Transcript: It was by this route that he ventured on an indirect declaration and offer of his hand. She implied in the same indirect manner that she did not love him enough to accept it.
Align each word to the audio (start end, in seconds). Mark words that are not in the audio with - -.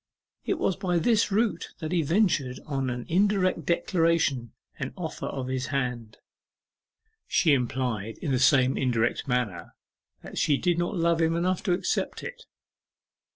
It 0.45 0.57
was 0.57 0.75
by 0.75 0.97
this 0.97 1.31
route 1.31 1.75
that 1.77 1.91
he 1.91 2.01
ventured 2.01 2.59
on 2.65 2.89
an 2.89 3.05
indirect 3.07 3.67
declaration 3.67 4.51
and 4.79 4.93
offer 4.97 5.27
of 5.27 5.45
his 5.47 5.67
hand. 5.67 6.17
She 7.27 7.53
implied 7.53 8.17
in 8.17 8.31
the 8.31 8.39
same 8.39 8.75
indirect 8.77 9.27
manner 9.27 9.75
that 10.23 10.39
she 10.39 10.57
did 10.57 10.79
not 10.79 10.95
love 10.97 11.21
him 11.21 11.35
enough 11.35 11.61
to 11.65 11.73
accept 11.73 12.23
it. 12.23 12.45